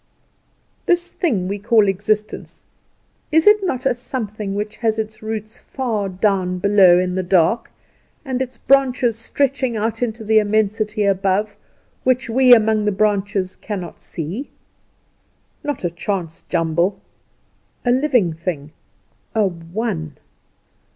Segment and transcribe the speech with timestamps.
[0.87, 2.63] This thing we call existence;
[3.31, 7.69] is it not a something which has its roots far down below in the dark,
[8.25, 11.55] and its branches stretching out into the immensity above,
[12.03, 14.49] which we among the branches cannot see?
[15.63, 16.99] Not a chance jungle;
[17.85, 18.71] a living thing,
[19.35, 20.17] a One.